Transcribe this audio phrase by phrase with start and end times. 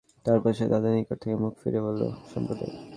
[0.25, 2.73] তারপর সে তাদের নিকট থেকে মুখ ফিরিয়ে নিয়ে বলল, হে আমার সম্প্রদায়।